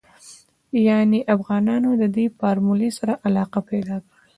يانې 0.87 1.19
افغانانو 1.35 1.89
ددې 2.01 2.25
فارمولې 2.37 2.89
سره 2.97 3.13
علاقه 3.25 3.59
پيدا 3.69 3.95
کړې. 4.05 4.19